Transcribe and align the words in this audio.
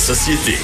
Et 0.00 0.14
société. 0.14 0.54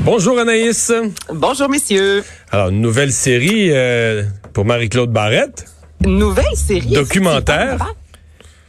Bonjour 0.00 0.38
Anaïs. 0.38 0.92
Bonjour 1.32 1.68
messieurs. 1.68 2.24
Alors, 2.50 2.68
une 2.68 2.80
nouvelle 2.80 3.12
série 3.12 3.70
euh, 3.70 4.24
pour 4.52 4.64
Marie-Claude 4.64 5.10
Barrette. 5.10 5.66
Nouvelle 6.04 6.56
série. 6.56 6.92
Documentaire. 6.92 7.94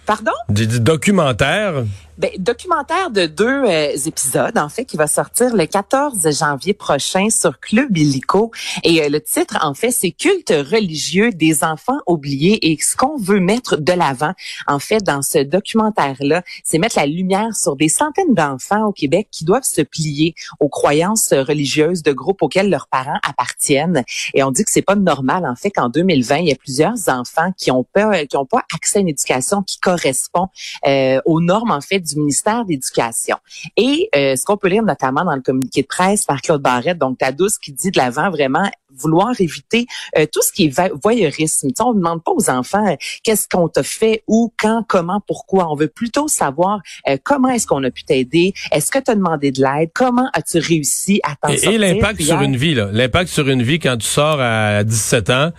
Pardon? 0.05 0.31
J'ai 0.53 0.65
dit 0.65 0.79
documentaire. 0.79 1.83
Ben, 2.19 2.31
documentaire 2.37 3.11
de 3.11 3.27
deux 3.27 3.63
euh, 3.63 3.95
épisodes, 4.05 4.57
en 4.57 4.67
fait, 4.67 4.83
qui 4.83 4.97
va 4.97 5.07
sortir 5.07 5.55
le 5.55 5.65
14 5.65 6.37
janvier 6.37 6.73
prochain 6.73 7.29
sur 7.29 7.61
Club 7.61 7.95
Illico. 7.95 8.51
Et 8.83 9.01
euh, 9.01 9.07
le 9.07 9.21
titre, 9.21 9.57
en 9.61 9.73
fait, 9.73 9.91
c'est 9.91 10.11
Culte 10.11 10.49
religieux 10.49 11.31
des 11.31 11.63
enfants 11.63 11.99
oubliés. 12.07 12.69
Et 12.69 12.77
ce 12.77 12.97
qu'on 12.97 13.15
veut 13.17 13.39
mettre 13.39 13.77
de 13.77 13.93
l'avant, 13.93 14.33
en 14.67 14.79
fait, 14.79 15.01
dans 15.01 15.21
ce 15.21 15.37
documentaire-là, 15.37 16.43
c'est 16.65 16.77
mettre 16.77 16.99
la 16.99 17.05
lumière 17.05 17.55
sur 17.55 17.77
des 17.77 17.87
centaines 17.87 18.33
d'enfants 18.33 18.87
au 18.87 18.91
Québec 18.91 19.29
qui 19.31 19.45
doivent 19.45 19.63
se 19.63 19.81
plier 19.81 20.35
aux 20.59 20.67
croyances 20.67 21.31
religieuses 21.31 22.03
de 22.03 22.11
groupes 22.11 22.41
auxquels 22.41 22.69
leurs 22.69 22.89
parents 22.89 23.19
appartiennent. 23.23 24.03
Et 24.33 24.43
on 24.43 24.51
dit 24.51 24.65
que 24.65 24.71
c'est 24.71 24.81
pas 24.81 24.97
normal, 24.97 25.45
en 25.45 25.55
fait, 25.55 25.71
qu'en 25.71 25.87
2020, 25.87 26.39
il 26.39 26.49
y 26.49 26.51
a 26.51 26.55
plusieurs 26.55 27.07
enfants 27.07 27.53
qui 27.57 27.71
ont 27.71 27.85
pas, 27.85 28.25
qui 28.25 28.35
ont 28.35 28.45
pas 28.45 28.65
accès 28.75 28.97
à 28.97 29.01
une 29.03 29.07
éducation 29.07 29.63
qui 29.63 29.79
correspond 29.79 30.47
euh, 30.85 31.21
aux 31.23 31.39
normes, 31.39 31.71
en 31.71 31.79
fait, 31.79 32.08
du 32.09 32.19
ministère 32.19 32.65
de 32.65 32.71
l'Éducation. 32.71 33.37
Et 33.77 34.09
euh, 34.15 34.35
ce 34.35 34.43
qu'on 34.43 34.57
peut 34.57 34.67
lire 34.67 34.83
notamment 34.83 35.23
dans 35.23 35.35
le 35.35 35.41
communiqué 35.41 35.81
de 35.81 35.87
presse 35.87 36.25
par 36.25 36.41
Claude 36.41 36.61
Barrette, 36.61 36.97
donc 36.97 37.17
ta 37.17 37.31
douce 37.31 37.57
qui 37.57 37.71
dit 37.71 37.91
de 37.91 37.97
l'avant 37.97 38.29
vraiment 38.29 38.69
vouloir 38.97 39.39
éviter 39.39 39.85
euh, 40.17 40.25
tout 40.31 40.41
ce 40.41 40.51
qui 40.51 40.65
est 40.65 40.81
voyeurisme. 41.03 41.67
Tu 41.69 41.73
sais, 41.75 41.83
on 41.83 41.93
ne 41.93 41.99
demande 41.99 42.23
pas 42.23 42.31
aux 42.31 42.49
enfants 42.49 42.85
euh, 42.87 42.95
qu'est-ce 43.23 43.47
qu'on 43.47 43.67
t'a 43.67 43.83
fait, 43.83 44.23
où, 44.27 44.53
quand, 44.59 44.83
comment, 44.87 45.21
pourquoi. 45.25 45.71
On 45.71 45.75
veut 45.75 45.87
plutôt 45.87 46.27
savoir 46.27 46.81
euh, 47.07 47.17
comment 47.23 47.49
est-ce 47.49 47.67
qu'on 47.67 47.83
a 47.83 47.91
pu 47.91 48.03
t'aider, 48.03 48.53
est-ce 48.71 48.91
que 48.91 48.99
tu 48.99 49.11
as 49.11 49.15
demandé 49.15 49.51
de 49.51 49.61
l'aide, 49.61 49.91
comment 49.93 50.29
as-tu 50.33 50.59
réussi 50.59 51.19
à 51.23 51.35
t'en 51.35 51.49
Et, 51.49 51.57
sortir? 51.57 51.81
et 51.81 51.93
l'impact 51.93 52.21
sur 52.21 52.41
une 52.41 52.55
vie, 52.55 52.75
là. 52.75 52.89
L'impact 52.91 53.29
sur 53.29 53.47
une 53.49 53.63
vie 53.63 53.79
quand 53.79 53.97
tu 53.97 54.07
sors 54.07 54.39
à 54.39 54.83
17 54.83 55.29
ans, 55.29 55.51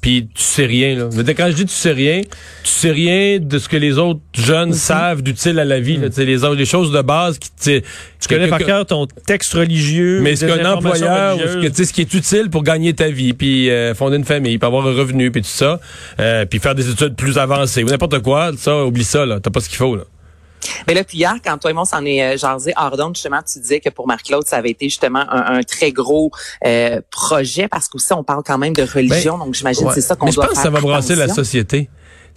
puis 0.00 0.28
tu 0.34 0.42
sais 0.42 0.64
rien, 0.66 0.96
là. 0.96 1.04
Dire, 1.22 1.34
Quand 1.36 1.48
je 1.48 1.56
dis 1.56 1.66
tu 1.66 1.72
sais 1.74 1.92
rien, 1.92 2.22
tu 2.22 2.30
sais 2.70 2.90
rien 2.90 3.38
de 3.38 3.58
ce 3.58 3.68
que 3.68 3.76
les 3.76 3.98
autres 3.98 4.20
jeunes 4.34 4.72
savent 4.72 5.22
d'utile 5.22 5.58
à 5.58 5.64
la 5.64 5.78
vie, 5.80 5.98
sais, 6.10 6.24
les, 6.24 6.42
autres- 6.44 6.54
les 6.56 6.64
choses 6.64 6.90
de 6.92 7.02
base 7.02 7.38
qui, 7.38 7.50
tu 7.60 7.82
connais 8.28 8.48
par 8.48 8.58
cœur 8.66 8.86
ton 8.86 9.06
texte 9.06 9.52
religieux. 9.54 10.20
Mais 10.22 10.36
ce 10.36 10.46
qu'un 10.46 10.64
employeur, 10.72 11.36
ou 11.36 11.38
ce, 11.40 11.44
que, 11.44 11.48
religieuses. 11.50 11.70
tu 11.72 11.76
sais, 11.76 11.84
ce 11.84 11.92
qui 11.92 12.00
est 12.00 12.14
utile 12.14 12.50
pour 12.50 12.62
gagner 12.62 12.94
ta 12.94 13.08
vie, 13.08 13.32
puis 13.34 13.68
euh, 13.70 13.94
fonder 13.94 14.16
une 14.16 14.24
famille, 14.24 14.56
puis 14.58 14.66
avoir 14.66 14.86
un 14.86 14.92
revenu, 14.94 15.30
puis 15.30 15.42
tout 15.42 15.48
ça, 15.48 15.80
euh, 16.18 16.44
puis 16.46 16.58
faire 16.60 16.74
des 16.74 16.88
études 16.90 17.14
plus 17.16 17.36
avancées, 17.38 17.82
ou 17.84 17.86
n'importe 17.88 18.20
quoi, 18.20 18.52
ça, 18.56 18.84
oublie 18.84 19.04
ça, 19.04 19.26
là. 19.26 19.38
T'as 19.40 19.50
pas 19.50 19.60
ce 19.60 19.68
qu'il 19.68 19.78
faut, 19.78 19.96
là. 19.96 20.04
Mais 20.86 20.94
là, 20.94 21.04
puis 21.04 21.18
hier, 21.18 21.34
quand 21.44 21.56
toi 21.58 21.70
et 21.70 21.74
moi, 21.74 21.82
on 21.82 21.86
s'en 21.86 22.04
est 22.04 22.22
euh, 22.22 22.36
jasé 22.36 22.72
hors 22.76 22.96
justement, 23.14 23.40
tu 23.42 23.58
disais 23.58 23.80
que 23.80 23.88
pour 23.88 24.06
Marc-Claude, 24.06 24.46
ça 24.46 24.56
avait 24.56 24.70
été 24.70 24.86
justement 24.88 25.24
un, 25.30 25.58
un 25.58 25.62
très 25.62 25.92
gros 25.92 26.30
euh, 26.66 27.00
projet 27.10 27.68
parce 27.68 27.88
qu'aussi, 27.88 28.12
on 28.12 28.24
parle 28.24 28.42
quand 28.44 28.58
même 28.58 28.72
de 28.74 28.82
religion, 28.82 29.38
donc 29.38 29.54
j'imagine 29.54 29.84
Ouais. 29.86 29.94
que 29.94 30.00
c'est 30.00 30.06
ça 30.06 30.16
qu'on 30.16 30.26
Mais 30.26 30.32
je 30.32 30.36
doit 30.36 30.46
pense 30.46 30.56
que 30.56 30.62
faire 30.62 30.64
ça 30.64 30.70
va 30.70 30.80
brasser 30.80 31.14
la 31.14 31.28
société. 31.28 31.88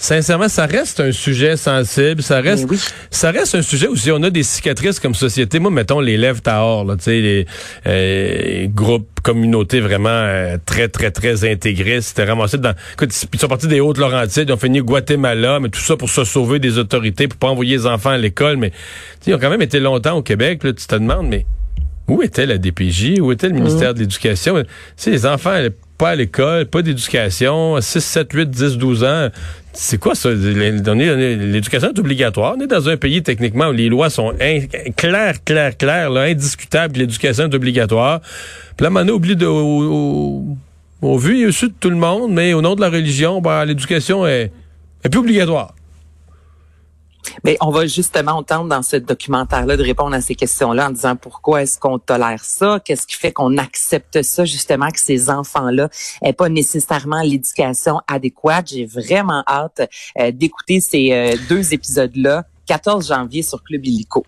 Sincèrement, 0.04 0.50
ça 0.50 0.66
reste 0.66 1.00
un 1.00 1.14
sujet 1.14 1.56
sensible, 1.56 2.22
ça 2.22 2.42
reste, 2.42 2.66
Mais 2.66 2.72
oui. 2.72 2.80
ça 3.10 3.32
reste 3.32 3.56
un 3.56 3.62
sujet 3.62 3.88
où 3.88 3.96
si 3.96 4.12
on 4.12 4.22
a 4.22 4.30
des 4.30 4.44
cicatrices 4.44 5.00
comme 5.00 5.16
société, 5.16 5.60
moi, 5.60 5.72
mettons 5.72 6.02
les 6.02 6.18
lèvres 6.18 6.42
Tahor, 6.42 6.84
là, 6.84 6.98
tu 6.98 7.04
sais, 7.04 7.22
les 7.22 7.48
euh, 7.88 8.68
groupes, 8.68 9.08
communautés 9.24 9.80
vraiment 9.80 10.10
euh, 10.10 10.58
très, 10.66 10.90
très, 10.90 11.10
très 11.10 11.50
intégrés, 11.50 12.02
c'était 12.02 12.26
ramassé 12.26 12.58
dans, 12.58 12.74
écoute, 12.92 13.12
ils 13.32 13.40
sont 13.40 13.48
partis 13.48 13.68
des 13.68 13.80
Hautes-Laurentides, 13.80 14.50
ils 14.50 14.52
ont 14.52 14.58
fini 14.58 14.82
au 14.82 14.84
Guatemala, 14.84 15.62
mais 15.62 15.70
tout 15.70 15.80
ça 15.80 15.96
pour 15.96 16.10
se 16.10 16.26
sauver 16.26 16.60
des 16.60 16.78
autorités, 16.80 17.30
pour 17.30 17.40
pas 17.40 17.48
envoyer 17.48 17.78
les 17.78 17.86
enfants 17.86 18.10
à 18.10 18.18
l'école, 18.18 18.58
mais, 18.58 18.74
ils 19.26 19.34
ont 19.34 19.40
quand 19.40 19.50
même 19.50 19.62
été 19.62 19.80
longtemps 19.80 20.18
au 20.18 20.22
Québec, 20.22 20.66
là, 20.66 20.74
tu 20.74 20.86
te 20.86 20.96
demandes, 20.96 21.30
mais 21.30 21.46
où 22.10 22.22
était 22.22 22.46
la 22.46 22.58
DPJ? 22.58 23.22
Où 23.22 23.32
était 23.32 23.48
le 23.48 23.56
ministère 23.56 23.94
de 23.94 24.00
l'Éducation? 24.00 24.62
Tu 24.62 24.68
sais, 24.98 25.12
les 25.12 25.26
enfants 25.26 25.58
pas 25.98 26.10
à 26.10 26.16
l'école, 26.16 26.66
pas 26.66 26.82
d'éducation, 26.82 27.80
6, 27.80 28.00
7, 28.04 28.34
8, 28.34 28.50
10, 28.50 28.78
12 28.78 29.04
ans. 29.04 29.30
C'est 29.76 29.98
quoi 30.00 30.14
ça? 30.14 30.30
L'éducation 30.32 31.90
est 31.90 32.00
obligatoire. 32.00 32.54
On 32.58 32.62
est 32.62 32.68
dans 32.68 32.90
un 32.90 32.98
pays 32.98 33.24
techniquement 33.24 33.70
où 33.70 33.72
les 33.72 33.90
lois 33.90 34.10
sont 34.12 34.32
claires, 34.96 35.44
claires, 35.44 35.78
claires, 35.78 36.10
là, 36.12 36.22
indiscutables. 36.24 37.00
L'éducation 37.00 37.50
est 37.50 37.56
obligatoire. 37.56 38.22
Puis 38.78 38.86
là, 38.86 38.92
on 38.94 39.08
oublie 39.10 39.36
de, 39.36 39.48
au, 39.48 39.84
au- 39.92 40.58
au 41.02 41.18
vu 41.18 41.40
et 41.40 41.48
au 41.48 41.52
su 41.52 41.68
de 41.70 41.74
tout 41.80 41.90
le 41.90 41.96
monde, 41.96 42.32
mais 42.32 42.54
au 42.54 42.62
nom 42.62 42.76
de 42.76 42.82
la 42.82 42.90
religion, 42.90 43.42
ben, 43.42 43.66
l'éducation 43.66 44.28
est, 44.28 44.52
est 45.04 45.10
plus 45.10 45.20
obligatoire. 45.20 45.74
Mais 47.44 47.58
on 47.62 47.72
va 47.72 47.86
justement, 47.86 48.38
on 48.38 48.44
tente 48.44 48.70
dans 48.70 48.82
ce 48.82 48.96
documentaire-là 48.96 49.78
de 49.78 49.84
répondre 49.84 50.16
à 50.16 50.22
ces 50.22 50.36
questions-là 50.36 50.88
en 50.88 50.92
disant 50.92 51.16
pourquoi 51.16 51.64
est-ce 51.64 51.80
qu'on 51.80 52.00
tolère 52.00 52.44
ça? 52.44 52.80
Qu'est-ce 52.84 53.08
qui 53.08 53.16
fait 53.16 53.32
qu'on 53.32 53.58
accepte 53.58 54.22
ça, 54.22 54.46
justement, 54.46 54.90
que 54.90 55.00
ces 55.00 55.30
enfants-là 55.30 55.90
n'aient 56.22 56.34
pas 56.34 56.50
nécessairement 56.50 57.22
l'éducation 57.22 58.00
adéquate? 58.08 58.70
J'ai 58.70 58.86
vraiment 58.86 59.44
hâte 59.48 59.90
euh, 60.20 60.32
d'écouter 60.32 60.82
ces 60.82 61.12
euh, 61.12 61.36
deux 61.50 61.74
épisodes-là, 61.74 62.44
14 62.66 63.08
janvier 63.08 63.44
sur 63.44 63.64
Club 63.64 63.86
Illico. 63.86 64.26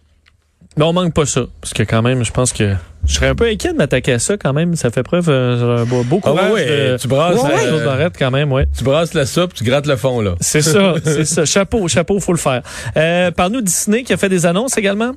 Mais 0.77 0.83
on 0.83 0.93
manque 0.93 1.13
pas 1.13 1.25
ça. 1.25 1.41
Parce 1.61 1.73
que 1.73 1.83
quand 1.83 2.01
même, 2.01 2.23
je 2.25 2.31
pense 2.31 2.51
que 2.51 2.73
je 3.05 3.13
serais 3.13 3.27
un 3.29 3.35
peu 3.35 3.45
inquiet 3.47 3.71
de 3.71 3.77
m'attaquer 3.77 4.13
à 4.13 4.19
ça 4.19 4.35
quand 4.37 4.51
même. 4.51 4.75
Ça 4.75 4.91
fait 4.91 5.03
preuve 5.03 5.29
euh, 5.29 5.83
un 5.83 5.85
beau, 5.85 6.03
beau 6.03 6.19
Ah 6.25 6.51
ouais, 6.51 6.65
de- 6.65 6.97
tu 6.97 7.07
brasses, 7.07 7.41
Ouais, 7.41 7.51
euh, 7.53 7.67
Claude 7.69 7.85
Barrette 7.85 8.15
quand 8.19 8.31
même, 8.31 8.51
ouais. 8.51 8.67
Tu 8.77 8.83
brasses 8.83 9.13
la 9.13 9.25
soupe, 9.25 9.53
tu 9.53 9.63
grattes 9.63 9.87
le 9.87 9.95
fond, 9.95 10.19
là. 10.21 10.35
C'est 10.41 10.61
ça, 10.61 10.95
c'est 11.03 11.25
ça. 11.25 11.45
Chapeau, 11.45 11.87
chapeau, 11.87 12.19
faut 12.19 12.33
le 12.33 12.37
faire. 12.39 12.61
Euh, 12.97 13.31
Parle-nous 13.31 13.61
de 13.61 13.65
Disney 13.67 14.03
qui 14.03 14.11
a 14.13 14.17
fait 14.17 14.29
des 14.29 14.45
annonces 14.45 14.77
également. 14.77 15.11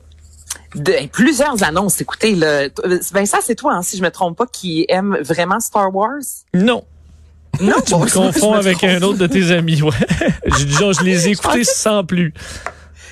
De, 0.75 0.93
plusieurs 1.13 1.63
annonces. 1.65 2.01
Écoutez, 2.01 2.35
là, 2.35 2.69
t- 2.69 2.83
Vincent, 3.13 3.39
c'est 3.43 3.55
toi, 3.55 3.75
hein, 3.75 3.83
si 3.83 3.97
je 3.97 4.03
me 4.03 4.11
trompe 4.11 4.37
pas, 4.39 4.47
qui 4.47 4.87
aime 4.89 5.17
vraiment 5.23 5.59
Star 5.61 5.95
Wars? 5.95 6.11
Non. 6.55 6.85
Non, 7.61 7.73
Tu 7.85 7.95
me 7.97 8.09
confonds 8.13 8.53
avec 8.55 8.85
un 8.85 9.01
autre 9.03 9.19
de 9.19 9.27
tes 9.27 9.51
amis, 9.51 9.83
ouais. 9.83 9.91
J'ai 10.59 10.67
dit, 10.67 10.75
genre, 10.75 10.93
je 10.93 11.03
les 11.03 11.29
ai 11.29 11.31
écoutés 11.33 11.65
sans 11.65 12.05
plus. 12.05 12.33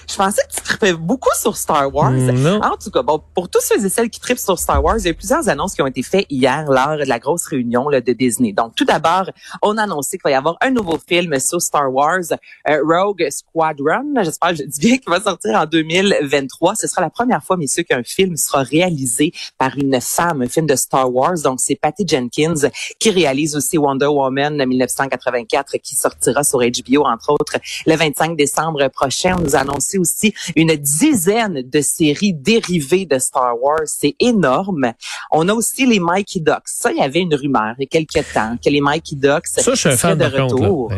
Je 0.09 0.17
pensais 0.17 0.43
que 0.49 0.55
tu 0.55 0.63
tripais 0.63 0.93
beaucoup 0.93 1.35
sur 1.41 1.57
Star 1.57 1.93
Wars. 1.93 2.11
Non. 2.11 2.61
En 2.63 2.77
tout 2.77 2.91
cas, 2.91 3.03
bon, 3.03 3.21
pour 3.35 3.49
tous 3.49 3.61
ceux 3.61 3.85
et 3.85 3.89
celles 3.89 4.09
qui 4.09 4.21
tripent 4.21 4.39
sur 4.39 4.59
Star 4.59 4.83
Wars, 4.83 4.97
il 4.99 5.05
y 5.05 5.09
a 5.09 5.11
eu 5.11 5.15
plusieurs 5.15 5.49
annonces 5.49 5.75
qui 5.75 5.83
ont 5.83 5.87
été 5.87 6.03
faites 6.03 6.27
hier 6.31 6.65
lors 6.71 6.97
de 6.97 7.05
la 7.05 7.19
grosse 7.19 7.47
réunion 7.47 7.89
là, 7.89 8.01
de 8.01 8.13
Disney. 8.13 8.53
Donc, 8.53 8.75
tout 8.77 8.85
d'abord, 8.85 9.31
on 9.63 9.77
a 9.77 9.83
annoncé 9.83 10.17
qu'il 10.17 10.25
va 10.25 10.31
y 10.31 10.35
avoir 10.35 10.57
un 10.61 10.71
nouveau 10.71 10.99
film 10.99 11.39
sur 11.41 11.61
Star 11.61 11.93
Wars, 11.93 12.23
euh, 12.69 12.79
Rogue 12.85 13.27
Squadron. 13.31 14.15
J'espère 14.23 14.51
que 14.51 14.57
je 14.57 14.63
dis 14.63 14.79
bien 14.81 14.99
qu'il 14.99 15.11
va 15.11 15.21
sortir 15.21 15.59
en 15.59 15.67
2023. 15.67 16.77
Ce 16.77 16.87
sera 16.87 17.03
la 17.03 17.11
première 17.11 17.43
fois, 17.43 17.57
messieurs, 17.57 17.83
qu'un 17.83 18.05
film 18.05 18.37
sera 18.37 18.63
réalisé 18.63 19.33
par 19.59 19.77
une 19.77 20.01
femme, 20.01 20.43
un 20.43 20.49
film 20.49 20.67
de 20.67 20.77
Star 20.77 21.13
Wars. 21.13 21.39
Donc, 21.43 21.59
c'est 21.61 21.77
Patty 21.77 22.07
Jenkins 22.07 22.71
qui 23.01 23.11
réalise 23.11 23.57
aussi 23.57 23.77
Wonder 23.77 24.07
Woman 24.07 24.65
1984 24.65 25.79
qui 25.79 25.97
sortira 25.97 26.45
sur 26.45 26.61
HBO, 26.61 27.05
entre 27.05 27.31
autres, 27.31 27.57
le 27.87 27.97
25 27.97 28.37
décembre 28.37 28.89
prochain. 28.89 29.37
On 29.39 29.43
nous 29.43 29.57
a 29.57 29.61
annoncé 29.61 29.96
aussi 29.99 30.35
une 30.57 30.75
dizaine 30.77 31.63
de 31.63 31.81
séries 31.81 32.35
dérivées 32.35 33.07
de 33.07 33.19
Star 33.19 33.55
Wars. 33.61 33.81
C'est 33.87 34.15
énorme. 34.21 34.93
On 35.31 35.49
a 35.49 35.55
aussi 35.55 35.87
les 35.87 35.99
Mikey 36.01 36.41
Ducks. 36.41 36.63
Ça, 36.67 36.93
il 36.93 36.99
y 36.99 37.03
avait 37.03 37.21
une 37.21 37.35
rumeur 37.35 37.75
il 37.79 37.83
y 37.83 37.85
a 37.85 37.87
quelques 37.87 38.27
temps 38.33 38.57
que 38.63 38.71
les 38.71 38.81
Mikey 38.81 39.17
Ducks 39.17 39.47
Ça, 39.47 39.63
je 39.73 39.77
suis 39.79 39.89
un 39.89 39.97
fan 39.97 40.19
de 40.19 40.25
retour. 40.25 40.93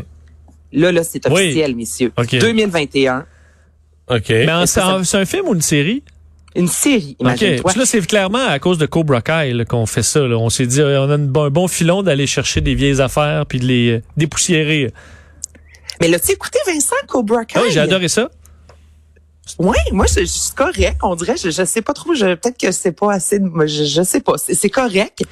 Là, 0.72 0.92
là, 0.92 1.02
c'est 1.02 1.26
Oui. 1.28 1.32
officiel, 1.44 1.74
messieurs. 1.76 2.12
OK. 2.18 2.36
2021. 2.38 3.24
OK. 4.10 4.28
Mais 4.30 4.66
c'est 4.66 4.80
un, 4.80 5.24
film 5.24 5.48
ou 5.48 5.54
une 5.54 5.62
série? 5.62 6.02
Une 6.56 6.66
série, 6.68 7.16
OK. 7.18 7.26
imagine-toi. 7.26 7.62
Parce 7.62 7.74
que 7.74 7.80
Là, 7.80 7.86
c'est 7.86 8.06
clairement 8.06 8.46
à 8.46 8.58
cause 8.58 8.78
de 8.78 8.86
Cobra 8.86 9.20
Kai 9.22 9.64
qu'on 9.68 9.86
fait 9.86 10.02
ça. 10.02 10.20
là. 10.20 10.36
On 10.36 10.50
s'est 10.50 10.66
dit, 10.66 10.80
euh, 10.80 11.00
on 11.02 11.10
a 11.10 11.16
bon- 11.18 11.44
un 11.44 11.50
bon 11.50 11.68
filon 11.68 12.02
d'aller 12.02 12.26
chercher 12.26 12.60
des 12.60 12.74
vieilles 12.74 13.00
affaires 13.00 13.44
puis 13.46 13.60
de 13.60 13.66
les 13.66 13.90
euh, 13.90 14.02
dépoussiérer. 14.16 14.92
Mais 16.00 16.08
là, 16.08 16.18
tu 16.18 16.32
écouté 16.32 16.58
Vincent 16.66 16.96
Cobra 17.06 17.44
Kai? 17.44 17.58
Ah 17.58 17.62
oui, 17.64 17.70
j'ai 17.72 17.80
adoré 17.80 18.08
ça. 18.08 18.30
Oui, 19.58 19.76
moi, 19.92 20.06
suis 20.24 20.52
correct. 20.54 20.96
On 21.02 21.14
dirait, 21.14 21.36
je, 21.42 21.50
je 21.50 21.64
sais 21.64 21.82
pas 21.82 21.92
trop. 21.92 22.14
Je, 22.14 22.34
peut-être 22.34 22.58
que 22.58 22.70
c'est 22.72 22.92
pas 22.92 23.12
assez. 23.12 23.40
Je, 23.66 23.84
je 23.84 24.02
sais 24.02 24.20
pas. 24.20 24.34
C'est 24.36 24.54
c'est 24.54 24.70
correct. 24.70 25.22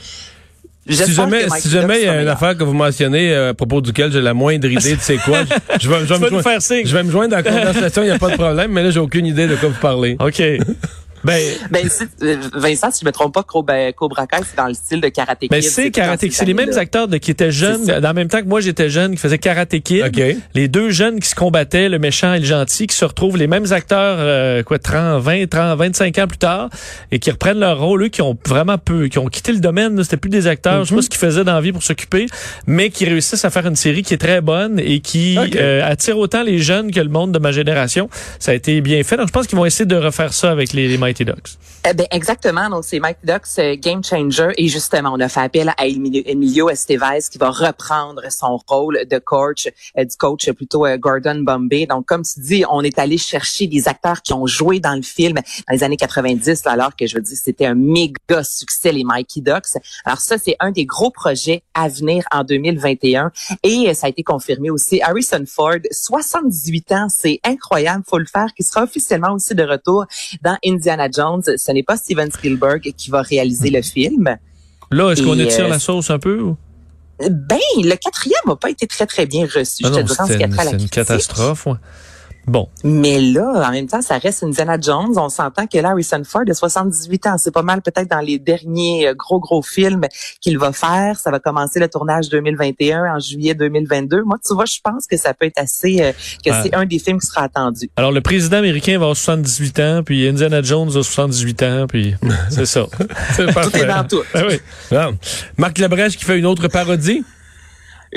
Si 0.88 1.12
jamais, 1.12 1.48
si 1.58 1.68
jamais 1.68 2.00
il 2.02 2.04
y 2.04 2.08
a 2.08 2.22
une 2.22 2.28
affaire 2.28 2.56
que 2.56 2.62
vous 2.62 2.72
mentionnez 2.72 3.32
euh, 3.32 3.50
à 3.50 3.54
propos 3.54 3.80
duquel 3.80 4.12
j'ai 4.12 4.20
la 4.20 4.34
moindre 4.34 4.68
idée 4.68 4.94
de 4.94 5.00
c'est 5.00 5.16
quoi, 5.16 5.40
je, 5.42 5.48
je 5.80 5.88
vais, 5.88 5.98
je 6.06 6.06
vais 6.06 6.06
Tu 6.06 6.12
me 6.22 6.28
joindre- 6.40 6.60
je 6.86 6.96
vais 6.96 7.02
me 7.02 7.10
joindre 7.10 7.36
à 7.36 7.42
la 7.42 7.50
conversation, 7.50 8.02
il 8.02 8.06
n'y 8.06 8.12
a 8.12 8.18
pas 8.20 8.30
de 8.30 8.36
problème, 8.36 8.70
mais 8.70 8.84
là, 8.84 8.90
j'ai 8.90 9.00
aucune 9.00 9.26
idée 9.26 9.48
de 9.48 9.56
quoi 9.56 9.68
vous 9.70 9.80
parlez. 9.80 10.16
OK. 10.20 10.40
Ben, 11.26 11.42
Ben, 11.70 11.88
euh, 12.22 12.36
Vincent, 12.54 12.90
si 12.90 13.00
je 13.00 13.06
me 13.06 13.12
trompe 13.12 13.34
pas, 13.34 13.42
Cobra, 13.42 13.92
Cobra 13.92 14.26
Kai, 14.26 14.38
c'est 14.48 14.56
dans 14.56 14.68
le 14.68 14.74
style 14.74 15.00
de 15.00 15.08
Karate 15.08 15.40
Kid. 15.40 15.50
ben 15.50 15.60
c'est 15.60 15.90
Karate. 15.90 16.24
C'est 16.30 16.44
les 16.44 16.54
mêmes 16.54 16.76
acteurs 16.76 17.08
de, 17.08 17.16
qui 17.18 17.30
étaient 17.30 17.50
jeunes, 17.50 17.84
dans 17.84 18.08
le 18.08 18.14
même 18.14 18.28
temps 18.28 18.40
que 18.40 18.48
moi 18.48 18.60
j'étais 18.60 18.90
jeune, 18.90 19.12
qui 19.12 19.18
faisaient 19.18 19.38
Karate 19.38 19.80
Kid. 19.80 20.04
OK. 20.06 20.22
Les 20.54 20.68
deux 20.68 20.90
jeunes 20.90 21.20
qui 21.20 21.28
se 21.28 21.34
combattaient, 21.34 21.88
le 21.88 21.98
méchant 21.98 22.32
et 22.34 22.38
le 22.38 22.44
gentil, 22.44 22.86
qui 22.86 22.96
se 22.96 23.04
retrouvent 23.04 23.36
les 23.36 23.48
mêmes 23.48 23.72
acteurs, 23.72 24.18
euh, 24.20 24.62
quoi, 24.62 24.78
30, 24.78 25.22
20, 25.22 25.48
30, 25.48 25.78
25 25.78 26.18
ans 26.18 26.26
plus 26.26 26.38
tard, 26.38 26.70
et 27.10 27.18
qui 27.18 27.30
reprennent 27.30 27.58
leur 27.58 27.80
rôle, 27.80 28.04
eux, 28.04 28.08
qui 28.08 28.22
ont 28.22 28.38
vraiment 28.46 28.78
peu, 28.78 29.08
qui 29.08 29.18
ont 29.18 29.26
quitté 29.26 29.52
le 29.52 29.60
domaine, 29.60 30.02
c'était 30.04 30.16
plus 30.16 30.30
des 30.30 30.46
acteurs, 30.46 30.84
je 30.84 30.90
sais 30.90 30.94
pas 30.94 31.02
ce 31.02 31.10
qu'ils 31.10 31.20
faisaient 31.20 31.44
dans 31.44 31.54
la 31.54 31.60
vie 31.60 31.72
pour 31.72 31.82
s'occuper, 31.82 32.26
mais 32.66 32.90
qui 32.90 33.04
réussissent 33.04 33.44
à 33.44 33.50
faire 33.50 33.66
une 33.66 33.76
série 33.76 34.02
qui 34.02 34.14
est 34.14 34.18
très 34.18 34.40
bonne 34.40 34.78
et 34.78 35.00
qui 35.00 35.36
euh, 35.56 35.82
attire 35.84 36.18
autant 36.18 36.42
les 36.42 36.58
jeunes 36.58 36.90
que 36.90 37.00
le 37.00 37.08
monde 37.08 37.32
de 37.32 37.38
ma 37.38 37.52
génération. 37.52 38.08
Ça 38.38 38.52
a 38.52 38.54
été 38.54 38.80
bien 38.80 39.02
fait. 39.02 39.16
Donc, 39.16 39.28
je 39.28 39.32
pense 39.32 39.46
qu'ils 39.46 39.58
vont 39.58 39.64
essayer 39.64 39.86
de 39.86 39.96
refaire 39.96 40.32
ça 40.32 40.50
avec 40.50 40.72
les, 40.72 40.88
les 40.88 40.98
Mighty. 41.24 41.58
Eh 41.88 41.94
ben, 41.94 42.06
exactement. 42.10 42.68
Donc, 42.68 42.84
c'est 42.84 42.98
Mike 42.98 43.18
Ducks, 43.22 43.58
euh, 43.58 43.76
Game 43.78 44.02
Changer. 44.02 44.48
Et 44.56 44.66
justement, 44.66 45.12
on 45.12 45.20
a 45.20 45.28
fait 45.28 45.40
appel 45.40 45.72
à 45.76 45.86
Emilio, 45.86 46.68
Estevez 46.68 47.20
qui 47.30 47.38
va 47.38 47.50
reprendre 47.50 48.22
son 48.30 48.58
rôle 48.66 49.06
de 49.08 49.18
coach, 49.18 49.68
euh, 49.96 50.04
du 50.04 50.16
coach 50.16 50.50
plutôt 50.50 50.84
euh, 50.84 50.96
Gordon 50.96 51.42
Bombay. 51.42 51.86
Donc, 51.86 52.06
comme 52.06 52.22
tu 52.22 52.40
dis, 52.40 52.64
on 52.68 52.82
est 52.82 52.98
allé 52.98 53.18
chercher 53.18 53.68
des 53.68 53.86
acteurs 53.86 54.22
qui 54.22 54.32
ont 54.32 54.46
joué 54.46 54.80
dans 54.80 54.96
le 54.96 55.02
film 55.02 55.36
dans 55.36 55.74
les 55.74 55.84
années 55.84 55.96
90, 55.96 56.64
là, 56.64 56.72
alors 56.72 56.96
que 56.96 57.06
je 57.06 57.14
veux 57.14 57.22
dire, 57.22 57.36
c'était 57.40 57.66
un 57.66 57.74
méga 57.74 58.42
succès, 58.42 58.90
les 58.90 59.04
Mikey 59.04 59.40
Ducks. 59.40 59.80
Alors 60.04 60.18
ça, 60.18 60.38
c'est 60.38 60.56
un 60.58 60.72
des 60.72 60.86
gros 60.86 61.10
projets 61.10 61.62
à 61.74 61.88
venir 61.88 62.24
en 62.32 62.42
2021. 62.42 63.30
Et 63.62 63.94
ça 63.94 64.08
a 64.08 64.10
été 64.10 64.24
confirmé 64.24 64.70
aussi. 64.70 65.00
Harrison 65.02 65.44
Ford, 65.46 65.78
78 65.92 66.92
ans, 66.92 67.06
c'est 67.08 67.38
incroyable, 67.44 68.02
faut 68.08 68.18
le 68.18 68.26
faire, 68.26 68.48
qui 68.56 68.64
sera 68.64 68.82
officiellement 68.82 69.34
aussi 69.34 69.54
de 69.54 69.62
retour 69.62 70.06
dans 70.42 70.56
Indiana 70.64 71.05
Jones. 71.12 71.42
Ce 71.42 71.72
n'est 71.72 71.82
pas 71.82 71.96
Steven 71.96 72.30
Spielberg 72.30 72.92
qui 72.96 73.10
va 73.10 73.22
réaliser 73.22 73.70
le 73.70 73.82
film. 73.82 74.36
Là, 74.90 75.10
est-ce 75.10 75.22
qu'on 75.22 75.38
étire 75.38 75.66
euh, 75.66 75.68
la 75.68 75.78
sauce 75.78 76.10
un 76.10 76.18
peu? 76.18 76.40
ou? 76.40 76.56
Ben, 77.18 77.58
le 77.78 77.96
quatrième 77.96 78.40
n'a 78.46 78.56
pas 78.56 78.70
été 78.70 78.86
très, 78.86 79.06
très 79.06 79.26
bien 79.26 79.46
reçu. 79.46 79.82
Ah 79.84 79.88
je 79.88 80.00
te 80.00 80.22
en 80.22 80.26
ce 80.26 80.74
une, 80.74 80.88
catastrophe. 80.88 81.66
ouais. 81.66 81.74
Bon. 82.46 82.68
Mais 82.84 83.20
là, 83.20 83.64
en 83.66 83.70
même 83.72 83.88
temps, 83.88 84.02
ça 84.02 84.18
reste 84.18 84.44
Indiana 84.44 84.78
Jones. 84.80 85.14
On 85.16 85.28
s'entend 85.28 85.66
que 85.66 85.78
là, 85.78 85.90
Harrison 85.90 86.22
Ford 86.24 86.42
a 86.48 86.54
78 86.54 87.26
ans. 87.26 87.38
C'est 87.38 87.52
pas 87.52 87.62
mal 87.62 87.82
peut-être 87.82 88.08
dans 88.08 88.20
les 88.20 88.38
derniers 88.38 89.08
euh, 89.08 89.14
gros, 89.14 89.40
gros 89.40 89.62
films 89.62 90.02
qu'il 90.40 90.56
va 90.58 90.72
faire. 90.72 91.18
Ça 91.18 91.30
va 91.30 91.40
commencer 91.40 91.80
le 91.80 91.88
tournage 91.88 92.28
2021 92.28 93.16
en 93.16 93.18
juillet 93.18 93.54
2022. 93.54 94.22
Moi, 94.22 94.36
tu 94.46 94.54
vois, 94.54 94.64
je 94.64 94.78
pense 94.82 95.06
que 95.06 95.16
ça 95.16 95.34
peut 95.34 95.46
être 95.46 95.58
assez, 95.58 96.00
euh, 96.00 96.12
que 96.44 96.52
c'est 96.62 96.74
un 96.74 96.86
des 96.86 97.00
films 97.00 97.18
qui 97.18 97.26
sera 97.26 97.42
attendu. 97.42 97.90
Alors, 97.96 98.12
le 98.12 98.20
président 98.20 98.58
américain 98.58 98.92
va 98.92 99.06
avoir 99.06 99.16
78 99.16 99.80
ans, 99.80 100.02
puis 100.04 100.28
Indiana 100.28 100.62
Jones 100.62 100.90
a 100.90 101.02
78 101.02 101.62
ans, 101.64 101.86
puis 101.88 102.14
c'est 102.50 102.66
ça. 102.66 102.86
C'est 103.34 103.46
Tout 103.52 103.76
est 103.76 103.86
dans 103.86 104.06
tout. 104.06 104.22
Ah 104.34 104.42
oui. 104.46 104.60
Marc 105.56 105.78
Labrèche 105.78 106.16
qui 106.16 106.24
fait 106.24 106.38
une 106.38 106.46
autre 106.46 106.68
parodie? 106.68 107.24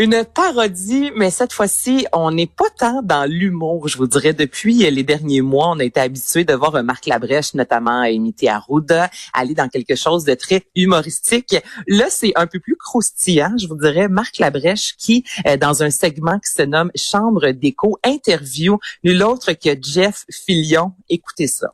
Une 0.01 0.23
parodie, 0.23 1.11
mais 1.17 1.29
cette 1.29 1.51
fois-ci, 1.51 2.07
on 2.13 2.31
n'est 2.31 2.47
pas 2.47 2.69
tant 2.77 3.01
dans 3.03 3.29
l'humour, 3.29 3.89
je 3.89 3.97
vous 3.97 4.07
dirais. 4.07 4.31
Depuis 4.31 4.85
euh, 4.85 4.89
les 4.89 5.03
derniers 5.03 5.41
mois, 5.41 5.71
on 5.71 5.79
a 5.79 5.83
été 5.83 5.99
habitué 5.99 6.45
de 6.45 6.53
voir 6.53 6.73
euh, 6.75 6.83
Marc 6.83 7.05
Labrèche, 7.05 7.53
notamment 7.53 8.03
imiter 8.03 8.47
Arruda, 8.47 9.09
aller 9.33 9.53
dans 9.55 9.67
quelque 9.67 9.95
chose 9.95 10.23
de 10.23 10.35
très 10.35 10.63
humoristique. 10.73 11.57
Là, 11.85 12.05
c'est 12.09 12.31
un 12.37 12.47
peu 12.47 12.61
plus 12.61 12.77
croustillant, 12.77 13.57
je 13.57 13.67
vous 13.67 13.75
dirais. 13.75 14.07
Marc 14.07 14.37
Labrèche 14.37 14.95
qui, 14.97 15.25
euh, 15.45 15.57
dans 15.57 15.83
un 15.83 15.89
segment 15.89 16.39
qui 16.39 16.49
se 16.49 16.61
nomme 16.61 16.91
Chambre 16.95 17.51
d'écho, 17.51 17.97
interview 18.05 18.79
nul 19.03 19.21
autre 19.21 19.51
que 19.51 19.71
Jeff 19.81 20.23
Fillion. 20.31 20.93
Écoutez 21.09 21.47
ça. 21.47 21.73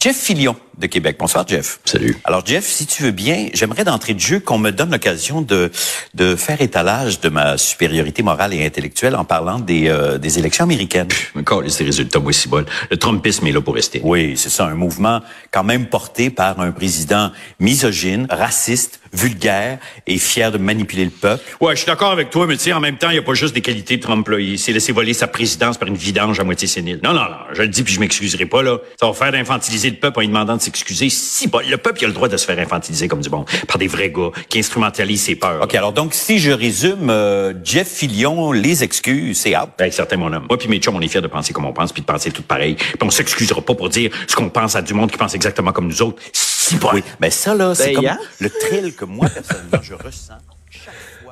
Jeff 0.00 0.16
Fillion 0.16 0.56
de 0.78 0.86
Québec. 0.86 1.16
Bonsoir, 1.18 1.46
Jeff. 1.46 1.80
Salut. 1.84 2.16
Alors, 2.24 2.44
Jeff, 2.44 2.66
si 2.66 2.86
tu 2.86 3.02
veux 3.02 3.10
bien, 3.10 3.48
j'aimerais 3.54 3.84
d'entrée 3.84 4.14
de 4.14 4.20
jeu 4.20 4.40
qu'on 4.40 4.58
me 4.58 4.70
donne 4.70 4.90
l'occasion 4.90 5.40
de, 5.40 5.70
de 6.14 6.36
faire 6.36 6.60
étalage 6.60 7.20
de 7.20 7.28
ma 7.28 7.56
supériorité 7.56 8.22
morale 8.22 8.52
et 8.54 8.64
intellectuelle 8.64 9.16
en 9.16 9.24
parlant 9.24 9.58
des, 9.58 9.88
euh, 9.88 10.18
des 10.18 10.38
élections 10.38 10.64
américaines. 10.64 11.08
Encore 11.34 11.62
les 11.62 11.70
résultats, 11.84 12.18
moi, 12.18 12.32
si 12.32 12.48
bol. 12.48 12.66
Le 12.90 12.96
Trumpisme 12.96 13.46
est 13.46 13.52
là 13.52 13.60
pour 13.60 13.74
rester. 13.74 14.00
Oui, 14.04 14.34
c'est 14.36 14.50
ça, 14.50 14.66
un 14.66 14.74
mouvement 14.74 15.20
quand 15.50 15.64
même 15.64 15.86
porté 15.86 16.30
par 16.30 16.60
un 16.60 16.72
président 16.72 17.32
misogyne, 17.60 18.26
raciste, 18.30 19.00
vulgaire 19.12 19.78
et 20.06 20.18
fier 20.18 20.52
de 20.52 20.58
manipuler 20.58 21.04
le 21.04 21.10
peuple. 21.10 21.42
Ouais, 21.60 21.74
je 21.74 21.80
suis 21.80 21.86
d'accord 21.86 22.10
avec 22.10 22.30
toi, 22.30 22.46
mais 22.46 22.56
tu 22.56 22.64
sais, 22.64 22.72
en 22.72 22.80
même 22.80 22.98
temps, 22.98 23.08
il 23.08 23.14
n'y 23.14 23.18
a 23.18 23.22
pas 23.22 23.34
juste 23.34 23.54
des 23.54 23.62
qualités 23.62 23.96
de 23.96 24.02
Trump, 24.02 24.28
là. 24.28 24.38
Il 24.38 24.58
s'est 24.58 24.72
laissé 24.72 24.92
voler 24.92 25.14
sa 25.14 25.26
présidence 25.26 25.78
par 25.78 25.88
une 25.88 25.96
vidange 25.96 26.38
à 26.38 26.44
moitié 26.44 26.68
sénile. 26.68 27.00
Non, 27.02 27.12
non, 27.12 27.22
non, 27.22 27.36
je 27.54 27.62
le 27.62 27.68
dis 27.68 27.82
puis 27.82 27.94
je 27.94 28.00
m'excuserai 28.00 28.46
pas, 28.46 28.62
là. 28.62 28.78
Ça 29.00 29.06
va 29.06 29.12
faire 29.14 29.32
d'infantiliser 29.32 29.90
le 29.90 29.96
peuple 29.96 30.18
en 30.18 30.20
lui 30.20 30.28
demandant 30.28 30.56
de 30.56 30.62
s'excuser. 30.66 31.08
Si, 31.10 31.48
bon, 31.48 31.60
le 31.68 31.76
peuple, 31.76 32.00
il 32.02 32.04
a 32.04 32.08
le 32.08 32.14
droit 32.14 32.28
de 32.28 32.36
se 32.36 32.44
faire 32.44 32.58
infantiliser 32.58 33.08
comme 33.08 33.20
du 33.20 33.28
bon, 33.28 33.44
par 33.68 33.78
des 33.78 33.86
vrais 33.86 34.10
gars 34.10 34.30
qui 34.48 34.58
instrumentalisent 34.58 35.22
ses 35.22 35.36
peurs. 35.36 35.62
OK, 35.62 35.74
alors 35.74 35.92
donc, 35.92 36.12
si 36.14 36.38
je 36.38 36.50
résume, 36.50 37.08
euh, 37.10 37.54
Jeff 37.64 37.88
Fillion, 37.88 38.52
les 38.52 38.82
excuses, 38.82 39.38
c'est 39.38 39.56
out. 39.56 39.70
Ben, 39.78 39.90
certain, 39.90 40.16
mon 40.16 40.32
homme. 40.32 40.46
Moi 40.48 40.58
puis 40.58 40.68
mes 40.68 40.78
chums, 40.78 40.96
on 40.96 41.00
est 41.00 41.08
fiers 41.08 41.20
de 41.20 41.28
penser 41.28 41.52
comme 41.52 41.64
on 41.64 41.72
pense 41.72 41.92
puis 41.92 42.02
de 42.02 42.06
penser 42.06 42.30
tout 42.30 42.42
pareil. 42.42 42.74
Puis 42.74 42.98
on 43.02 43.10
s'excusera 43.10 43.60
pas 43.62 43.74
pour 43.74 43.88
dire 43.88 44.10
ce 44.26 44.34
qu'on 44.34 44.50
pense 44.50 44.76
à 44.76 44.82
du 44.82 44.94
monde 44.94 45.10
qui 45.10 45.18
pense 45.18 45.34
exactement 45.34 45.72
comme 45.72 45.86
nous 45.86 46.02
autres. 46.02 46.20
Si, 46.32 46.76
bon. 46.76 46.90
Oui, 46.94 47.02
mais 47.20 47.30
ça, 47.30 47.54
là, 47.54 47.74
c'est 47.74 47.88
Ben, 47.88 47.94
comme 47.94 48.06
hein? 48.06 48.18
le 48.40 48.50
thrill 48.50 48.94
que 48.94 49.04
moi, 49.04 49.28
personnellement, 49.28 49.80
je 49.82 49.94
ressens. 49.94 50.38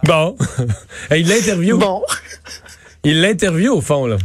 Bon. 0.05 0.37
Et 1.11 1.21
il 1.21 1.29
l'interview. 1.29 1.79
Bon. 1.79 2.03
Il 3.03 3.21
l'interview 3.21 3.73
au 3.75 3.81
fond, 3.81 4.07
là. 4.07 4.17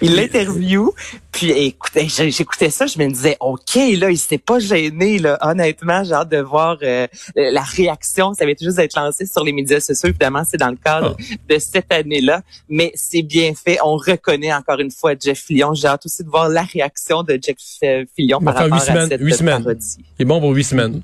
Il 0.00 0.14
l'interview, 0.16 0.92
puis 1.38 1.52
écoutez, 1.52 2.08
j'écoutais 2.08 2.68
ça, 2.68 2.86
je 2.86 2.98
me 2.98 3.06
disais, 3.06 3.36
ok, 3.38 3.76
là, 3.96 4.10
il 4.10 4.18
s'était 4.18 4.38
pas 4.38 4.58
gêné, 4.58 5.20
là. 5.20 5.38
Honnêtement, 5.40 6.02
j'ai 6.02 6.12
hâte 6.12 6.30
de 6.30 6.38
voir 6.38 6.78
euh, 6.82 7.06
la 7.36 7.62
réaction. 7.62 8.34
Ça 8.34 8.44
va 8.44 8.50
être 8.50 8.60
juste 8.60 8.76
d'être 8.76 8.96
lancé 8.98 9.24
sur 9.24 9.44
les 9.44 9.52
médias 9.52 9.78
sociaux. 9.78 10.08
Évidemment, 10.08 10.42
c'est 10.44 10.56
dans 10.56 10.70
le 10.70 10.76
cadre 10.76 11.16
de 11.48 11.58
cette 11.60 11.92
année-là, 11.92 12.42
mais 12.68 12.90
c'est 12.96 13.22
bien 13.22 13.52
fait. 13.54 13.78
On 13.84 13.96
reconnaît 13.96 14.52
encore 14.52 14.80
une 14.80 14.90
fois 14.90 15.14
Jeff 15.18 15.38
Fillion. 15.38 15.74
J'ai 15.74 15.86
hâte 15.86 16.06
aussi 16.06 16.24
de 16.24 16.28
voir 16.28 16.48
la 16.48 16.62
réaction 16.62 17.22
de 17.22 17.38
Jeff 17.40 17.56
euh, 17.84 18.04
Fillion 18.16 18.40
par 18.40 18.54
rapport 18.54 18.76
huit 18.76 18.82
à 18.82 18.86
semaines, 18.86 19.08
cette 19.08 19.20
huit 19.20 19.34
semaines. 19.34 19.62
parodie. 19.62 19.96
Il 20.18 20.22
est 20.22 20.24
bon 20.24 20.40
pour 20.40 20.50
huit 20.50 20.64
semaines. 20.64 21.02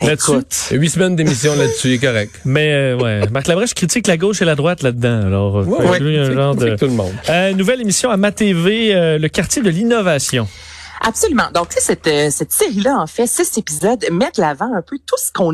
Là-dessus. 0.00 0.76
Huit 0.76 0.90
semaines 0.90 1.16
d'émission 1.16 1.54
là-dessus, 1.56 1.94
est 1.94 1.98
correct. 1.98 2.40
Mais 2.44 2.72
euh, 2.72 2.96
ouais, 2.96 3.28
Marc 3.30 3.48
Labrèche 3.48 3.74
critique 3.74 4.06
la 4.06 4.16
gauche 4.16 4.40
et 4.40 4.44
la 4.44 4.54
droite 4.54 4.82
là-dedans. 4.82 5.26
Alors, 5.26 5.58
euh, 5.58 5.64
Ouais, 5.64 5.98
lui, 5.98 6.16
un 6.16 6.32
genre 6.32 6.54
de... 6.54 6.76
tout 6.76 6.86
le 6.86 6.92
monde. 6.92 7.12
Euh, 7.28 7.52
nouvelle 7.54 7.80
émission 7.80 8.10
à 8.10 8.16
MaTV, 8.16 8.94
euh, 8.94 9.18
le 9.18 9.28
quartier 9.28 9.60
de 9.62 9.70
l'innovation. 9.70 10.46
Absolument. 11.00 11.50
Donc, 11.54 11.72
cette, 11.72 12.06
euh, 12.06 12.30
cette 12.30 12.52
série-là, 12.52 12.98
en 12.98 13.06
fait, 13.06 13.26
six 13.26 13.56
épisodes 13.58 14.04
mettent 14.10 14.38
l'avant 14.38 14.72
un 14.74 14.82
peu 14.82 14.98
tout 15.06 15.16
ce 15.18 15.32
qu'on 15.32 15.48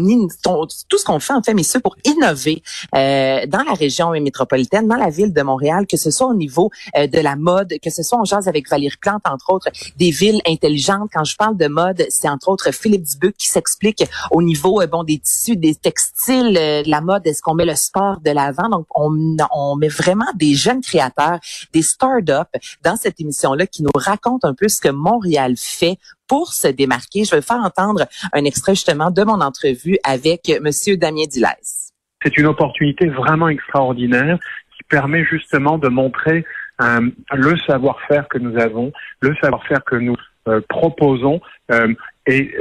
tout 0.89 0.99
ce 0.99 1.05
qu'on 1.05 1.21
fait, 1.21 1.33
en 1.33 1.43
fait, 1.43 1.55
ce 1.63 1.79
pour 1.79 1.97
innover 2.05 2.63
euh, 2.95 3.47
dans 3.47 3.63
la 3.63 3.75
région 3.75 4.11
métropolitaine, 4.11 4.87
dans 4.89 4.97
la 4.97 5.11
ville 5.11 5.33
de 5.33 5.43
Montréal, 5.43 5.87
que 5.87 5.97
ce 5.97 6.11
soit 6.11 6.27
au 6.27 6.35
niveau 6.35 6.71
euh, 6.97 7.07
de 7.07 7.19
la 7.19 7.37
mode, 7.37 7.75
que 7.83 7.91
ce 7.91 8.03
soit 8.03 8.19
on 8.21 8.25
jase 8.25 8.49
avec 8.49 8.69
Valérie 8.69 8.97
Plante, 9.01 9.23
entre 9.25 9.53
autres, 9.53 9.69
des 9.97 10.11
villes 10.11 10.41
intelligentes. 10.47 11.11
Quand 11.13 11.25
je 11.25 11.37
parle 11.37 11.57
de 11.57 11.67
mode, 11.69 12.05
c'est 12.09 12.29
entre 12.29 12.49
autres 12.49 12.71
Philippe 12.73 13.05
Dubuc 13.05 13.37
qui 13.37 13.49
s'explique 13.49 14.05
au 14.31 14.43
niveau 14.43 14.81
euh, 14.81 14.87
bon 14.87 15.05
des 15.05 15.19
tissus, 15.19 15.57
des 15.57 15.75
textiles, 15.75 16.57
euh, 16.59 16.83
de 16.83 16.91
la 16.91 17.01
mode, 17.01 17.27
est-ce 17.27 17.43
qu'on 17.43 17.55
met 17.55 17.65
le 17.65 17.77
sport 17.77 18.21
de 18.21 18.31
l'avant? 18.31 18.69
Donc, 18.69 18.87
on, 18.95 19.37
on 19.55 19.77
met 19.77 19.89
vraiment 19.89 20.31
des 20.35 20.55
jeunes 20.55 20.81
créateurs, 20.81 21.39
des 21.73 21.83
start-up 21.83 22.49
dans 22.83 22.97
cette 22.97 23.21
émission-là 23.21 23.67
qui 23.67 23.83
nous 23.83 23.91
racontent 23.95 24.47
un 24.47 24.55
peu 24.55 24.69
ce 24.69 24.81
que 24.81 24.89
Montréal 24.89 25.34
fait 25.57 25.97
pour 26.27 26.53
se 26.53 26.69
démarquer. 26.69 27.25
Je 27.25 27.35
vais 27.35 27.43
faire 27.43 27.59
entendre 27.59 28.07
un 28.33 28.45
extrait 28.45 28.75
justement 28.75 29.11
de 29.11 29.23
mon 29.23 29.41
entrevue 29.41 29.99
avec 30.05 30.53
Monsieur 30.63 30.97
Damien 30.97 31.27
Dilès. 31.29 31.93
c'est 32.23 32.37
une 32.39 32.47
opportunité 32.47 33.09
vraiment 33.09 33.49
extraordinaire 33.49 34.39
qui 34.77 34.83
permet 34.89 35.25
justement 35.25 35.79
de 35.79 35.89
montrer 35.89 36.45
euh, 36.83 37.09
le 37.33 37.57
savoir-faire 37.59 38.27
que 38.29 38.39
nous 38.39 38.59
avons, 38.59 38.93
le 39.21 39.35
savoir-faire 39.41 39.85
que 39.85 39.97
nous 39.97 40.17
euh, 40.49 40.61
proposons. 40.69 41.41
euh, 41.71 41.95
et 42.27 42.55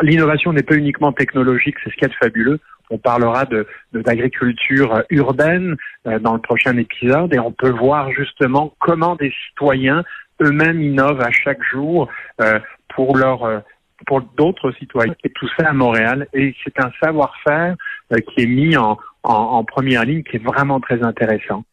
l'innovation 0.00 0.52
n'est 0.52 0.62
pas 0.62 0.76
uniquement 0.76 1.12
technologique, 1.12 1.74
c'est 1.82 1.90
ce 1.90 1.94
qu'il 1.94 2.02
y 2.02 2.04
a 2.04 2.08
de 2.08 2.14
fabuleux. 2.14 2.60
On 2.90 2.98
parlera 2.98 3.46
d'agriculture 3.92 5.02
urbaine 5.10 5.76
dans 6.04 6.34
le 6.34 6.40
prochain 6.40 6.76
épisode 6.76 7.34
et 7.34 7.40
on 7.40 7.50
peut 7.50 7.70
voir 7.70 8.12
justement 8.12 8.74
comment 8.78 9.16
des 9.16 9.32
citoyens 9.48 10.04
eux-mêmes 10.42 10.80
innovent 10.80 11.20
à 11.20 11.30
chaque 11.30 11.62
jour 11.62 12.08
euh, 12.40 12.58
pour 12.94 13.16
leur 13.16 13.44
euh, 13.44 13.60
pour 14.06 14.20
d'autres 14.36 14.72
citoyens 14.72 15.14
et 15.22 15.30
tout 15.30 15.48
ça 15.56 15.68
à 15.68 15.72
Montréal 15.72 16.26
et 16.32 16.54
c'est 16.64 16.78
un 16.80 16.90
savoir-faire 17.02 17.76
euh, 18.12 18.16
qui 18.18 18.42
est 18.42 18.46
mis 18.46 18.76
en, 18.76 18.98
en, 19.22 19.32
en 19.32 19.64
première 19.64 20.04
ligne 20.04 20.22
qui 20.22 20.36
est 20.36 20.44
vraiment 20.44 20.80
très 20.80 21.02
intéressant. 21.02 21.64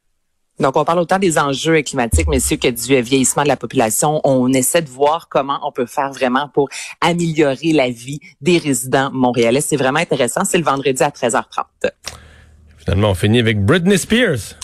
Donc, 0.60 0.76
on 0.76 0.84
parle 0.84 1.00
autant 1.00 1.20
des 1.20 1.40
enjeux 1.40 1.82
climatiques, 1.84 2.28
messieurs, 2.28 2.58
que 2.58 2.68
du 2.68 3.02
vieillissement 3.02 3.44
de 3.44 3.48
la 3.48 3.56
population. 3.56 4.20
On 4.26 4.52
essaie 4.52 4.82
de 4.82 4.90
voir 4.90 5.30
comment 5.30 5.58
on 5.64 5.72
peut 5.72 5.86
faire 5.86 6.12
vraiment 6.12 6.50
pour 6.50 6.68
améliorer 7.00 7.72
la 7.72 7.90
vie 7.90 8.20
des 8.42 8.58
résidents 8.58 9.10
montréalais. 9.14 9.62
C'est 9.62 9.78
vraiment 9.78 10.00
intéressant. 10.00 10.44
C'est 10.44 10.58
le 10.58 10.66
vendredi 10.66 11.02
à 11.02 11.10
13h30. 11.10 11.92
Finalement, 12.78 13.12
on 13.12 13.14
finit 13.14 13.40
avec 13.40 13.64
Britney 13.64 13.98
Spears. 13.98 14.56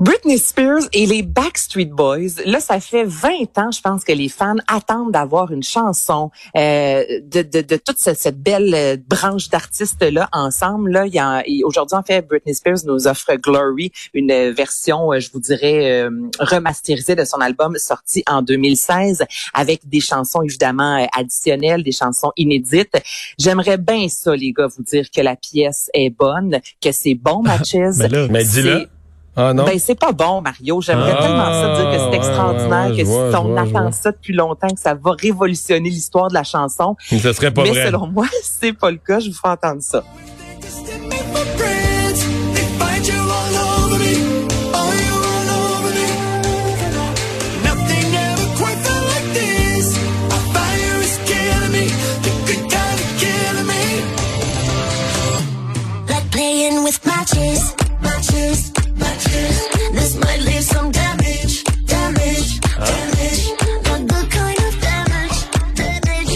Britney 0.00 0.38
Spears 0.38 0.88
et 0.94 1.04
les 1.04 1.22
Backstreet 1.22 1.84
Boys, 1.84 2.40
là, 2.46 2.58
ça 2.60 2.80
fait 2.80 3.04
20 3.04 3.58
ans, 3.58 3.70
je 3.70 3.82
pense, 3.82 4.02
que 4.02 4.12
les 4.12 4.30
fans 4.30 4.56
attendent 4.66 5.12
d'avoir 5.12 5.52
une 5.52 5.62
chanson 5.62 6.30
euh, 6.56 7.04
de, 7.22 7.42
de, 7.42 7.60
de, 7.60 7.76
toute 7.76 7.98
cette, 7.98 8.18
cette 8.18 8.40
belle 8.40 8.74
euh, 8.74 8.96
branche 8.96 9.50
d'artistes-là 9.50 10.30
ensemble. 10.32 10.90
Là, 10.90 11.06
il 11.06 11.12
y 11.12 11.18
a, 11.18 11.42
aujourd'hui, 11.64 11.98
en 11.98 12.02
fait, 12.02 12.26
Britney 12.26 12.54
Spears 12.54 12.78
nous 12.86 13.06
offre 13.06 13.34
Glory, 13.34 13.92
une 14.14 14.50
version, 14.52 15.12
euh, 15.12 15.20
je 15.20 15.30
vous 15.34 15.40
dirais, 15.40 16.00
euh, 16.04 16.10
remasterisée 16.38 17.14
de 17.14 17.26
son 17.26 17.42
album 17.42 17.76
sorti 17.76 18.22
en 18.26 18.40
2016, 18.40 19.24
avec 19.52 19.86
des 19.86 20.00
chansons, 20.00 20.40
évidemment, 20.40 21.06
additionnelles, 21.14 21.82
des 21.82 21.92
chansons 21.92 22.32
inédites. 22.38 22.96
J'aimerais 23.38 23.76
bien 23.76 24.08
ça, 24.08 24.34
les 24.34 24.52
gars, 24.52 24.68
vous 24.68 24.82
dire 24.82 25.10
que 25.14 25.20
la 25.20 25.36
pièce 25.36 25.90
est 25.92 26.08
bonne, 26.08 26.58
que 26.80 26.90
c'est 26.90 27.14
bon, 27.14 27.42
Matches. 27.42 27.74
mais 27.98 28.08
là, 28.08 28.28
mais 28.30 28.44
dis-le. 28.44 28.88
Ah 29.36 29.54
non? 29.54 29.64
Ben 29.64 29.78
c'est 29.78 29.94
pas 29.98 30.12
bon, 30.12 30.40
Mario. 30.42 30.80
J'aimerais 30.80 31.14
Ah, 31.16 31.22
tellement 31.22 31.44
ça 31.52 31.74
dire 31.76 31.90
que 31.92 31.98
c'est 32.10 32.16
extraordinaire, 32.16 32.90
ouais, 32.90 32.96
que 32.96 33.04
vois, 33.06 33.30
si 33.30 33.36
on 33.36 33.44
vois, 33.48 33.60
attend 33.60 33.92
ça 33.92 34.10
depuis 34.12 34.32
longtemps, 34.34 34.68
que 34.68 34.80
ça 34.80 34.94
va 34.94 35.12
révolutionner 35.18 35.88
l'histoire 35.88 36.28
de 36.28 36.34
la 36.34 36.42
chanson. 36.42 36.96
Ce 37.08 37.32
serait 37.32 37.50
pas 37.52 37.62
Mais 37.62 37.70
vrai. 37.70 37.86
selon 37.86 38.06
moi, 38.08 38.26
c'est 38.42 38.72
pas 38.72 38.90
le 38.90 38.96
cas. 38.98 39.20
Je 39.20 39.28
vous 39.30 39.36
fais 39.36 39.48
entendre 39.48 39.82
ça. 39.82 40.02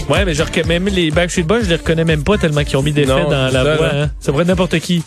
Ouais, 0.08 0.24
mais 0.24 0.34
je 0.34 0.42
reconnais 0.42 0.78
même 0.80 0.94
les 0.94 1.10
Backstreet 1.10 1.44
Boys, 1.44 1.62
je 1.62 1.68
les 1.70 1.76
reconnais 1.76 2.04
même 2.04 2.22
pas 2.24 2.36
tellement 2.36 2.62
qu'ils 2.64 2.76
ont 2.76 2.82
mis 2.82 2.92
des 2.92 3.06
faits 3.06 3.28
dans 3.28 3.50
la 3.50 3.50
ça, 3.52 3.62
voix. 3.76 3.86
là. 3.86 4.02
Hein. 4.04 4.10
Ça 4.20 4.32
pourrait 4.32 4.42
être 4.42 4.48
n'importe 4.48 4.78
qui. 4.80 5.02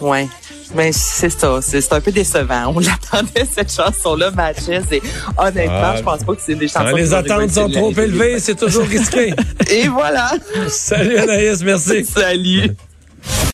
Ouais. 0.00 0.28
Mais 0.74 0.90
c'est 0.92 1.30
ça, 1.30 1.58
c'est 1.62 1.92
un 1.92 2.00
peu 2.00 2.10
décevant. 2.12 2.72
On 2.74 2.80
l'attendait 2.80 3.46
cette 3.50 3.72
chanson-là, 3.72 4.30
Matches, 4.32 4.68
et 4.68 5.00
honnêtement, 5.38 5.74
Ah, 5.82 5.94
je 5.96 6.02
pense 6.02 6.24
pas 6.24 6.34
que 6.34 6.40
c'est 6.44 6.54
des 6.56 6.66
chansons. 6.68 6.90
Qui 6.92 7.00
les 7.00 7.14
attentes 7.14 7.50
sont 7.50 7.68
trop 7.70 7.92
élevées, 7.92 8.38
c'est 8.40 8.56
toujours 8.56 8.84
risqué. 8.86 9.32
Et 9.70 9.86
voilà. 9.88 10.32
Salut 10.68 11.16
Anaïs, 11.16 11.62
merci. 11.62 12.04
Salut. 12.04 12.70